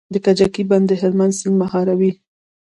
د 0.13 0.15
کجکي 0.25 0.63
بند 0.69 0.85
د 0.89 0.91
هلمند 1.01 1.37
سیند 1.39 1.55
مهاروي 1.63 2.11